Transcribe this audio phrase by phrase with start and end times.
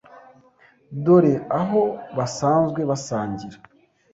[1.03, 1.81] Dore aho
[2.17, 3.57] basanzwe basangira.